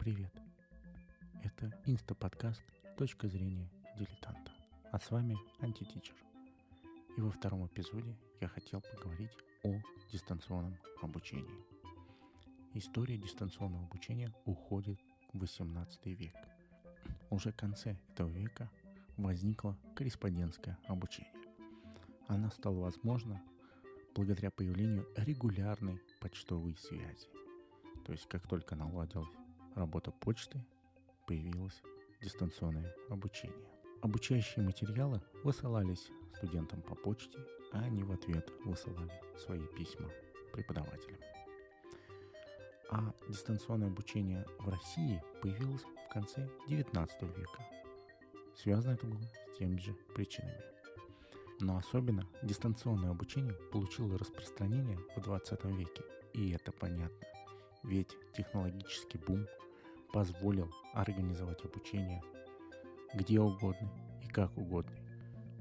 [0.00, 0.32] Привет!
[1.44, 2.62] Это инстаподкаст
[2.96, 3.68] «Точка зрения
[3.98, 4.50] дилетанта».
[4.90, 6.14] А с вами антитичер.
[7.18, 9.78] И во втором эпизоде я хотел поговорить о
[10.10, 11.66] дистанционном обучении.
[12.72, 14.98] История дистанционного обучения уходит
[15.34, 16.34] в 18 век.
[17.28, 18.70] Уже в конце этого века
[19.18, 21.34] возникло корреспондентское обучение.
[22.26, 23.42] Она стала возможна
[24.14, 27.28] благодаря появлению регулярной почтовой связи.
[28.06, 29.39] То есть как только наладилась
[29.74, 30.64] работа почты,
[31.26, 31.82] появилось
[32.20, 33.68] дистанционное обучение.
[34.02, 37.38] Обучающие материалы высылались студентам по почте,
[37.72, 40.08] а они в ответ высылали свои письма
[40.52, 41.20] преподавателям.
[42.90, 47.64] А дистанционное обучение в России появилось в конце XIX века.
[48.56, 50.60] Связано это было с теми же причинами.
[51.60, 56.02] Но особенно дистанционное обучение получило распространение в 20 веке.
[56.32, 57.26] И это понятно.
[57.82, 59.46] Ведь технологический бум
[60.12, 62.22] позволил организовать обучение
[63.14, 63.90] где угодно
[64.22, 64.92] и как угодно.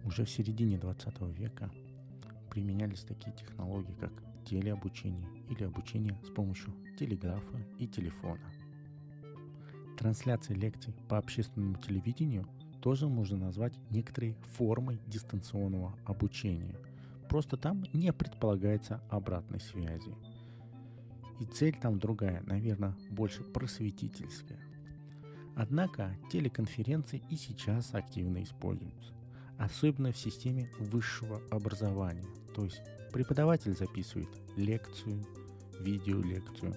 [0.05, 1.69] Уже в середине 20 века
[2.49, 4.11] применялись такие технологии, как
[4.45, 8.51] телеобучение или обучение с помощью телеграфа и телефона.
[9.97, 12.47] Трансляции лекций по общественному телевидению
[12.81, 16.75] тоже можно назвать некоторой формой дистанционного обучения.
[17.27, 20.15] Просто там не предполагается обратной связи.
[21.39, 24.59] И цель там другая, наверное, больше просветительская.
[25.55, 29.13] Однако телеконференции и сейчас активно используются,
[29.57, 32.25] особенно в системе высшего образования.
[32.55, 35.25] То есть преподаватель записывает лекцию,
[35.79, 36.75] видеолекцию,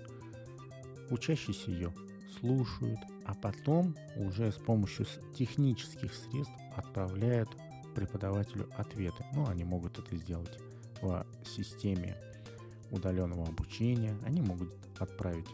[1.11, 1.93] учащиеся ее
[2.41, 7.51] слушают, а потом уже с помощью технических средств отправляют
[7.95, 9.25] преподавателю ответы.
[9.35, 10.59] Ну, они могут это сделать
[11.01, 12.17] в системе
[12.93, 15.49] удаленного обучения, они могут отправить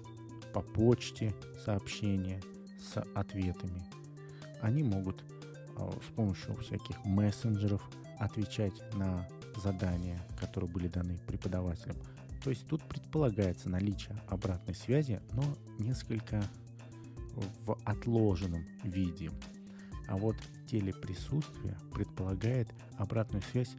[0.53, 2.41] по почте сообщения
[2.79, 3.83] с ответами.
[4.61, 5.25] Они могут
[5.77, 7.83] а, с помощью всяких мессенджеров
[8.19, 11.97] отвечать на задания, которые были даны преподавателям.
[12.43, 15.43] То есть тут предполагается наличие обратной связи, но
[15.79, 16.43] несколько
[17.65, 19.31] в отложенном виде.
[20.09, 20.37] А вот
[20.67, 23.77] телеприсутствие предполагает обратную связь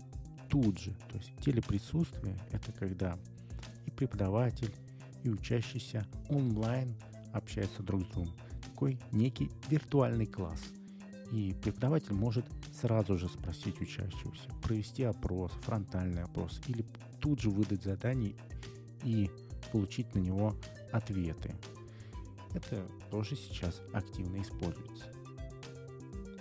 [0.50, 0.92] тут же.
[1.10, 3.18] То есть телеприсутствие– это когда
[4.00, 4.74] преподаватель,
[5.24, 6.96] и учащийся онлайн
[7.34, 8.34] общаются друг с другом.
[8.64, 10.62] Такой некий виртуальный класс.
[11.34, 16.86] И преподаватель может сразу же спросить учащегося, провести опрос, фронтальный опрос, или
[17.20, 18.36] тут же выдать задание
[19.04, 19.30] и
[19.74, 20.56] получить на него
[20.94, 21.54] ответы.
[22.54, 25.08] Это тоже сейчас активно используется.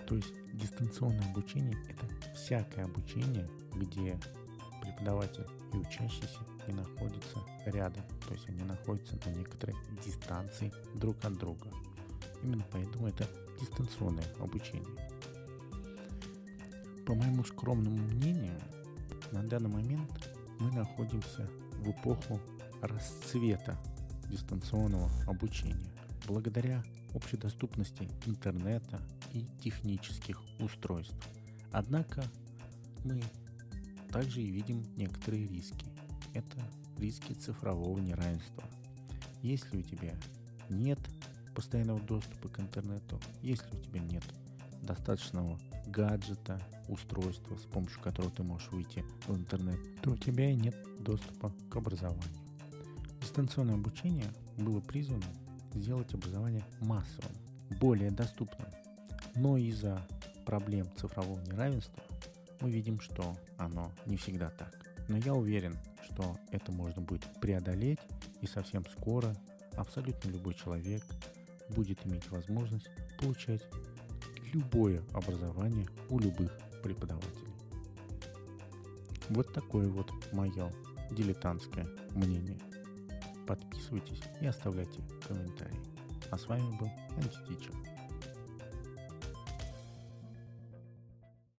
[0.06, 4.16] То есть дистанционное обучение– это всякое обучение, где
[4.80, 6.38] преподаватель и учащийся
[6.68, 9.74] не находятся рядом, то есть они находятся на некоторой
[10.04, 11.70] дистанции друг от друга.
[12.42, 13.28] Именно поэтому это
[13.60, 14.86] дистанционное обучение.
[17.06, 18.60] По моему скромному мнению,
[19.32, 20.30] на данный момент
[20.60, 21.48] мы находимся
[21.80, 22.40] в эпоху
[22.82, 23.78] расцвета
[24.30, 25.90] дистанционного обучения
[26.26, 29.00] благодаря общедоступности интернета
[29.32, 31.16] и технических устройств.
[31.72, 32.22] Однако
[33.04, 33.22] мы
[34.10, 35.87] также и видим некоторые риски.
[36.34, 36.62] Это
[36.98, 38.64] риски цифрового неравенства.
[39.42, 40.14] Если у тебя
[40.68, 40.98] нет
[41.54, 44.24] постоянного доступа к интернету, если у тебя нет
[44.82, 50.54] достаточного гаджета, устройства, с помощью которого ты можешь выйти в интернет, то у тебя и
[50.54, 52.22] нет доступа к образованию.
[53.20, 55.26] Дистанционное обучение было призвано
[55.74, 57.32] сделать образование массовым,
[57.80, 58.68] более доступным.
[59.34, 60.06] Но из-за
[60.46, 62.02] проблем цифрового неравенства
[62.60, 64.87] мы видим, что оно не всегда так.
[65.08, 67.98] Но я уверен, что это можно будет преодолеть,
[68.40, 69.34] и совсем скоро
[69.76, 71.02] абсолютно любой человек
[71.70, 72.88] будет иметь возможность
[73.18, 73.62] получать
[74.52, 77.52] любое образование у любых преподавателей.
[79.30, 80.72] Вот такое вот мое
[81.10, 82.58] дилетантское мнение.
[83.46, 85.80] Подписывайтесь и оставляйте комментарии.
[86.30, 87.72] А с вами был Антитичер.